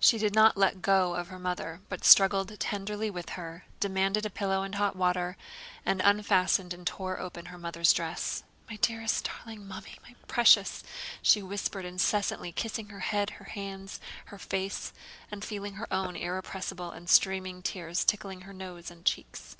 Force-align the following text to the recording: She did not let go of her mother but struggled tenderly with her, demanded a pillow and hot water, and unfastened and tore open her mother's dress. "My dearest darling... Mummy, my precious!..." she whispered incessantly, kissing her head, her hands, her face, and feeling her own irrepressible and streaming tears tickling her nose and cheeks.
She 0.00 0.18
did 0.18 0.34
not 0.34 0.56
let 0.56 0.82
go 0.82 1.14
of 1.14 1.28
her 1.28 1.38
mother 1.38 1.80
but 1.88 2.04
struggled 2.04 2.58
tenderly 2.58 3.08
with 3.08 3.28
her, 3.38 3.66
demanded 3.78 4.26
a 4.26 4.28
pillow 4.28 4.64
and 4.64 4.74
hot 4.74 4.96
water, 4.96 5.36
and 5.86 6.00
unfastened 6.02 6.74
and 6.74 6.84
tore 6.84 7.20
open 7.20 7.44
her 7.46 7.56
mother's 7.56 7.92
dress. 7.92 8.42
"My 8.68 8.74
dearest 8.78 9.26
darling... 9.30 9.64
Mummy, 9.68 9.96
my 10.02 10.16
precious!..." 10.26 10.82
she 11.22 11.40
whispered 11.40 11.84
incessantly, 11.84 12.50
kissing 12.50 12.88
her 12.88 12.98
head, 12.98 13.30
her 13.38 13.44
hands, 13.44 14.00
her 14.24 14.38
face, 14.38 14.92
and 15.30 15.44
feeling 15.44 15.74
her 15.74 15.86
own 15.94 16.16
irrepressible 16.16 16.90
and 16.90 17.08
streaming 17.08 17.62
tears 17.62 18.04
tickling 18.04 18.40
her 18.40 18.52
nose 18.52 18.90
and 18.90 19.04
cheeks. 19.04 19.54